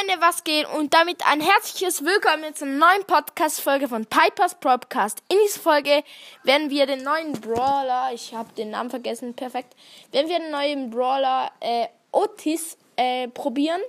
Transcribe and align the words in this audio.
Freunde, 0.00 0.20
was 0.20 0.44
geht? 0.44 0.66
Und 0.66 0.94
damit 0.94 1.26
ein 1.26 1.40
herzliches 1.40 2.04
Willkommen 2.04 2.54
zur 2.54 2.68
neuen 2.68 3.04
Podcast-Folge 3.06 3.86
von 3.86 4.06
Pipers 4.06 4.54
Podcast. 4.54 5.22
In 5.28 5.36
dieser 5.44 5.60
Folge 5.60 6.04
werden 6.42 6.70
wir 6.70 6.86
den 6.86 7.02
neuen 7.02 7.32
Brawler, 7.32 8.10
ich 8.12 8.32
habe 8.32 8.50
den 8.54 8.70
Namen 8.70 8.88
vergessen, 8.88 9.34
perfekt, 9.34 9.74
werden 10.10 10.28
wir 10.30 10.38
den 10.38 10.50
neuen 10.50 10.90
Brawler 10.90 11.50
äh, 11.60 11.86
Otis 12.12 12.78
äh, 12.96 13.28
probieren. 13.28 13.80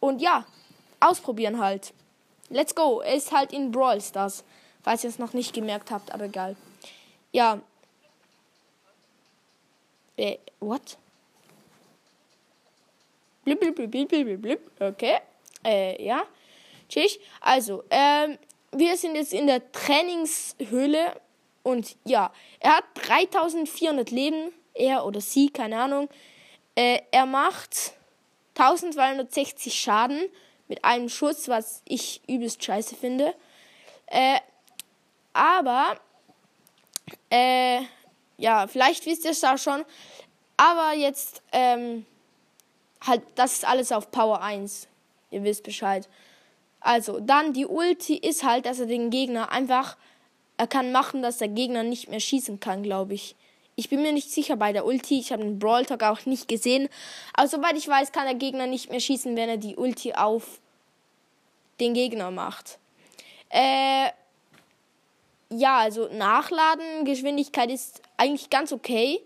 Und 0.00 0.20
ja, 0.20 0.46
ausprobieren 0.98 1.60
halt. 1.60 1.92
Let's 2.48 2.74
go. 2.74 3.00
Er 3.00 3.14
ist 3.14 3.30
halt 3.30 3.52
in 3.52 3.70
Brawl 3.70 4.00
Stars, 4.00 4.42
falls 4.82 5.04
ihr 5.04 5.10
es 5.10 5.18
noch 5.20 5.32
nicht 5.32 5.52
gemerkt 5.52 5.92
habt, 5.92 6.12
aber 6.12 6.24
egal. 6.24 6.56
Ja. 7.30 7.60
Äh, 10.16 10.38
what? 10.58 10.96
Blip, 13.44 13.60
blip, 13.60 13.74
blip, 13.74 14.08
blip, 14.08 14.42
blip. 14.42 14.70
Okay. 14.80 15.18
Äh, 15.64 16.02
ja. 16.04 16.24
Tschüss. 16.88 17.18
Also, 17.40 17.84
ähm, 17.90 18.38
wir 18.72 18.96
sind 18.96 19.14
jetzt 19.14 19.32
in 19.32 19.46
der 19.46 19.70
Trainingshöhle 19.72 21.20
und 21.62 21.96
ja, 22.04 22.32
er 22.58 22.76
hat 22.78 22.84
3400 22.94 24.10
Leben, 24.10 24.52
er 24.74 25.04
oder 25.04 25.20
sie, 25.20 25.50
keine 25.50 25.80
Ahnung. 25.80 26.08
Äh, 26.74 27.00
er 27.10 27.26
macht 27.26 27.92
1260 28.56 29.74
Schaden 29.74 30.26
mit 30.68 30.84
einem 30.84 31.08
Schuss, 31.08 31.48
was 31.48 31.82
ich 31.86 32.22
übelst 32.28 32.62
scheiße 32.62 32.94
finde. 32.94 33.34
Äh, 34.06 34.38
aber, 35.32 35.98
äh, 37.30 37.80
ja, 38.36 38.66
vielleicht 38.66 39.06
wisst 39.06 39.24
ihr 39.24 39.32
es 39.32 39.44
auch 39.44 39.58
schon. 39.58 39.84
Aber 40.56 40.94
jetzt, 40.94 41.42
ähm, 41.52 42.06
halt, 43.06 43.22
das 43.34 43.54
ist 43.54 43.68
alles 43.68 43.92
auf 43.92 44.10
Power 44.10 44.42
1. 44.42 44.88
Ihr 45.30 45.44
wisst 45.44 45.64
Bescheid. 45.64 46.08
Also, 46.80 47.20
dann 47.20 47.52
die 47.52 47.66
Ulti 47.66 48.16
ist 48.16 48.44
halt, 48.44 48.66
dass 48.66 48.80
er 48.80 48.86
den 48.86 49.10
Gegner 49.10 49.52
einfach, 49.52 49.96
er 50.56 50.66
kann 50.66 50.92
machen, 50.92 51.22
dass 51.22 51.38
der 51.38 51.48
Gegner 51.48 51.82
nicht 51.82 52.08
mehr 52.08 52.20
schießen 52.20 52.60
kann, 52.60 52.82
glaube 52.82 53.14
ich. 53.14 53.36
Ich 53.76 53.88
bin 53.88 54.02
mir 54.02 54.12
nicht 54.12 54.30
sicher 54.30 54.56
bei 54.56 54.72
der 54.72 54.84
Ulti. 54.84 55.18
Ich 55.18 55.32
habe 55.32 55.42
den 55.42 55.58
Brawl 55.58 55.86
Talk 55.86 56.02
auch 56.02 56.26
nicht 56.26 56.48
gesehen. 56.48 56.88
Aber 57.32 57.48
soweit 57.48 57.76
ich 57.76 57.88
weiß, 57.88 58.12
kann 58.12 58.24
der 58.24 58.34
Gegner 58.34 58.66
nicht 58.66 58.90
mehr 58.90 59.00
schießen, 59.00 59.36
wenn 59.36 59.48
er 59.48 59.56
die 59.56 59.76
Ulti 59.76 60.12
auf 60.12 60.60
den 61.80 61.94
Gegner 61.94 62.30
macht. 62.30 62.78
Äh, 63.48 64.10
ja, 65.50 65.78
also 65.78 66.08
Nachladen, 66.12 67.04
Geschwindigkeit 67.04 67.70
ist 67.70 68.02
eigentlich 68.16 68.50
ganz 68.50 68.72
okay. 68.72 69.20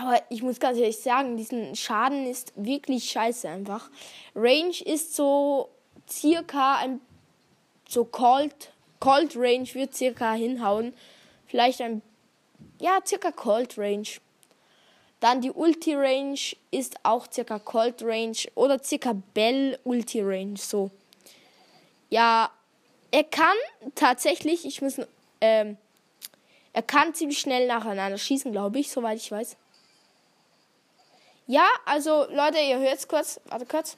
Aber 0.00 0.22
ich 0.28 0.42
muss 0.42 0.60
ganz 0.60 0.78
ehrlich 0.78 0.98
sagen, 0.98 1.36
diesen 1.36 1.74
Schaden 1.74 2.26
ist 2.26 2.52
wirklich 2.56 3.10
scheiße 3.10 3.48
einfach. 3.48 3.90
Range 4.34 4.74
ist 4.84 5.16
so 5.16 5.68
circa 6.08 6.76
ein 6.76 7.00
so 7.88 8.04
Cold, 8.04 8.72
Cold 9.00 9.34
Range 9.34 9.66
wird 9.74 9.94
circa 9.94 10.34
hinhauen. 10.34 10.92
Vielleicht 11.46 11.80
ein, 11.80 12.02
ja, 12.78 12.98
circa 13.04 13.32
Cold 13.32 13.78
Range. 13.78 14.08
Dann 15.20 15.40
die 15.40 15.50
Ulti 15.50 15.94
Range 15.94 16.38
ist 16.70 16.96
auch 17.02 17.26
circa 17.32 17.58
Cold 17.58 18.02
Range 18.02 18.36
oder 18.54 18.82
circa 18.82 19.14
Bell 19.34 19.78
Ulti 19.84 20.20
Range, 20.20 20.56
so. 20.56 20.90
Ja, 22.10 22.50
er 23.10 23.24
kann 23.24 23.56
tatsächlich, 23.94 24.64
ich 24.64 24.80
muss, 24.80 25.00
ähm, 25.40 25.76
er 26.72 26.82
kann 26.82 27.14
ziemlich 27.14 27.38
schnell 27.38 27.66
nacheinander 27.66 28.18
schießen, 28.18 28.52
glaube 28.52 28.78
ich, 28.78 28.90
soweit 28.90 29.18
ich 29.18 29.32
weiß. 29.32 29.56
Ja, 31.50 31.66
also 31.86 32.26
Leute, 32.30 32.58
ihr 32.58 32.78
hört 32.78 32.98
es 32.98 33.08
kurz. 33.08 33.40
Warte 33.46 33.64
kurz. 33.64 33.96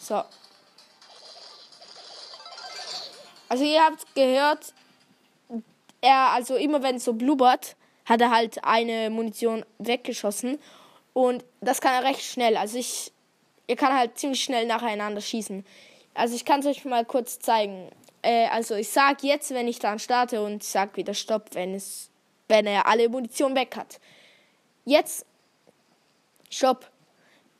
So. 0.00 0.24
Also 3.48 3.62
ihr 3.62 3.80
habt 3.80 4.12
gehört, 4.16 4.74
er, 6.00 6.30
also 6.32 6.56
immer 6.56 6.82
wenn 6.82 6.96
es 6.96 7.04
so 7.04 7.12
blubbert, 7.12 7.76
hat 8.06 8.20
er 8.20 8.32
halt 8.32 8.64
eine 8.64 9.08
Munition 9.08 9.64
weggeschossen. 9.78 10.58
Und 11.12 11.44
das 11.60 11.80
kann 11.80 11.94
er 11.94 12.02
recht 12.02 12.22
schnell. 12.22 12.56
Also 12.56 12.76
ich, 12.76 13.12
er 13.68 13.76
kann 13.76 13.96
halt 13.96 14.18
ziemlich 14.18 14.42
schnell 14.42 14.66
nacheinander 14.66 15.20
schießen. 15.20 15.64
Also 16.14 16.34
ich 16.34 16.44
kann 16.44 16.58
es 16.58 16.66
euch 16.66 16.84
mal 16.84 17.04
kurz 17.04 17.38
zeigen. 17.38 17.88
Äh, 18.22 18.48
also 18.48 18.74
ich 18.74 18.88
sag 18.88 19.22
jetzt, 19.22 19.52
wenn 19.52 19.68
ich 19.68 19.78
dann 19.78 20.00
starte 20.00 20.42
und 20.42 20.64
sag 20.64 20.96
wieder 20.96 21.14
Stopp, 21.14 21.50
wenn 21.52 21.72
es, 21.72 22.10
wenn 22.48 22.66
er 22.66 22.86
alle 22.86 23.08
Munition 23.08 23.54
weg 23.54 23.76
hat. 23.76 24.00
Jetzt 24.84 25.24
Shop. 26.56 26.90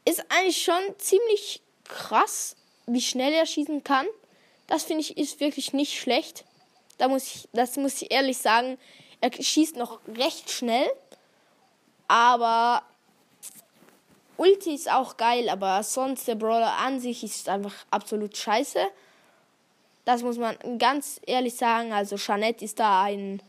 Ist 0.07 0.25
eigentlich 0.31 0.63
schon 0.63 0.81
ziemlich 0.99 1.61
krass, 1.85 2.57
wie 2.87 3.03
schnell 3.03 3.33
er 3.33 3.45
schießen 3.45 3.85
kann. 3.85 4.07
Das 4.69 4.85
finde 4.85 5.03
ich 5.03 5.19
ist 5.19 5.41
wirklich 5.41 5.73
nicht 5.73 6.01
schlecht. 6.01 6.45
Da 6.97 7.09
muss 7.09 7.25
ich, 7.27 7.49
das 7.53 7.77
muss 7.77 8.01
ich 8.01 8.11
ehrlich 8.11 8.39
sagen. 8.39 8.79
Er 9.21 9.31
schießt 9.33 9.77
noch 9.77 10.01
recht 10.09 10.51
schnell. 10.51 10.89
Aber 12.09 12.83
Ulti 14.39 14.75
ist 14.75 14.91
auch 14.91 15.17
geil, 15.17 15.49
aber 15.49 15.83
sonst 15.83 16.27
der 16.27 16.37
Brawler 16.37 16.79
an 16.79 16.99
sich 17.01 17.23
ist 17.23 17.49
einfach 17.49 17.75
absolut 17.91 18.37
scheiße. 18.37 18.81
Das 20.05 20.23
muss 20.23 20.39
man 20.39 20.57
ganz 20.79 21.21
ehrlich 21.27 21.55
sagen. 21.55 21.93
Also 21.93 22.17
Jeanette 22.17 22.65
ist 22.65 22.79
da 22.79 23.03
ein 23.03 23.43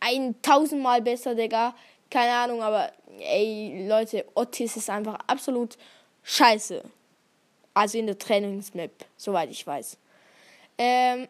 ein 0.00 0.34
tausendmal 0.42 1.00
besser, 1.00 1.34
Digga. 1.34 1.74
Keine 2.12 2.34
Ahnung, 2.34 2.62
aber 2.62 2.92
ey, 3.20 3.86
Leute, 3.88 4.26
Otis 4.34 4.76
ist 4.76 4.90
einfach 4.90 5.18
absolut 5.28 5.78
scheiße. 6.22 6.82
Also 7.72 7.96
in 7.96 8.06
der 8.06 8.18
Trainingsmap, 8.18 8.90
soweit 9.16 9.50
ich 9.50 9.66
weiß. 9.66 9.96
Ähm, 10.76 11.26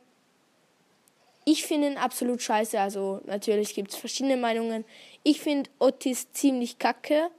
ich 1.45 1.65
finde 1.65 1.87
ihn 1.87 1.97
absolut 1.99 2.43
scheiße. 2.43 2.81
Also 2.81 3.21
natürlich 3.27 3.77
gibt 3.77 3.93
es 3.93 3.97
verschiedene 3.97 4.37
Meinungen. 4.37 4.85
Ich 5.23 5.41
finde 5.41 5.71
Otis 5.79 6.33
ziemlich 6.33 6.81
kacke. 6.81 7.31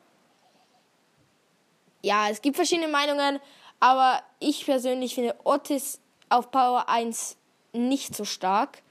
Ja, 2.01 2.29
es 2.29 2.41
gibt 2.41 2.55
verschiedene 2.55 2.87
Meinungen, 2.87 3.41
aber 3.81 4.23
ich 4.39 4.63
persönlich 4.65 5.15
finde 5.15 5.35
Otis 5.43 5.99
auf 6.29 6.49
Power 6.49 6.87
1 6.87 7.35
nicht 7.73 8.15
so 8.15 8.23
stark. 8.23 8.81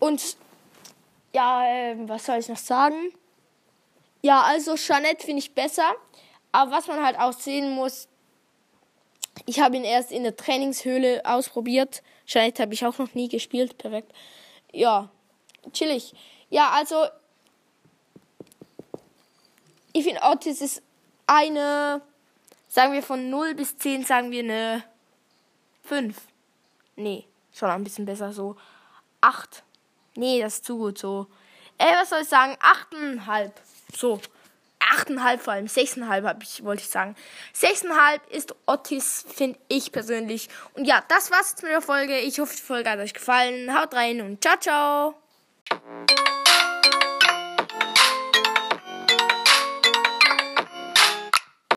Und 0.00 0.36
ja, 1.32 1.64
äh, 1.66 1.96
was 2.08 2.26
soll 2.26 2.38
ich 2.38 2.48
noch 2.48 2.56
sagen? 2.56 3.12
Ja, 4.22 4.42
also 4.42 4.74
Jeanette 4.74 5.24
finde 5.24 5.40
ich 5.40 5.54
besser. 5.54 5.94
Aber 6.52 6.72
was 6.72 6.88
man 6.88 7.04
halt 7.04 7.18
auch 7.18 7.32
sehen 7.32 7.70
muss, 7.70 8.08
ich 9.46 9.60
habe 9.60 9.76
ihn 9.76 9.84
erst 9.84 10.12
in 10.12 10.24
der 10.24 10.36
Trainingshöhle 10.36 11.22
ausprobiert. 11.24 12.02
Jeanette 12.26 12.62
habe 12.62 12.74
ich 12.74 12.84
auch 12.84 12.98
noch 12.98 13.14
nie 13.14 13.28
gespielt. 13.28 13.78
Perfekt. 13.78 14.12
Ja, 14.72 15.10
chillig. 15.72 16.14
Ja, 16.50 16.70
also 16.70 17.06
ich 19.92 20.04
finde 20.04 20.20
Otis 20.22 20.60
ist 20.60 20.82
eine, 21.26 22.02
sagen 22.68 22.92
wir 22.92 23.02
von 23.02 23.30
0 23.30 23.54
bis 23.54 23.76
10, 23.78 24.04
sagen 24.04 24.30
wir 24.30 24.42
eine 24.42 24.84
5. 25.84 26.16
Nee, 26.96 27.26
schon 27.52 27.70
ein 27.70 27.84
bisschen 27.84 28.04
besser, 28.04 28.32
so 28.32 28.56
8. 29.20 29.62
Nee, 30.20 30.42
das 30.42 30.56
ist 30.56 30.66
zu 30.66 30.76
gut, 30.76 30.98
so. 30.98 31.28
Ey, 31.78 31.94
was 31.94 32.10
soll 32.10 32.20
ich 32.20 32.28
sagen? 32.28 32.58
8,5. 32.92 33.52
So. 33.96 34.20
8,5 35.06 35.38
vor 35.38 35.52
allem, 35.54 35.64
6,5 35.64 36.42
ich, 36.42 36.62
wollte 36.62 36.82
ich 36.82 36.90
sagen. 36.90 37.16
6,5 37.54 38.20
ist 38.28 38.54
Otis, 38.66 39.24
finde 39.34 39.58
ich 39.68 39.92
persönlich. 39.92 40.50
Und 40.74 40.84
ja, 40.84 41.02
das 41.08 41.30
war's 41.30 41.52
jetzt 41.52 41.62
mit 41.62 41.72
der 41.72 41.80
Folge. 41.80 42.18
Ich 42.18 42.38
hoffe, 42.38 42.54
die 42.54 42.62
Folge 42.62 42.90
hat 42.90 42.98
euch 42.98 43.14
gefallen. 43.14 43.74
Haut 43.74 43.94
rein 43.94 44.20
und 44.20 44.42
ciao, 44.42 44.58
ciao. 44.58 45.14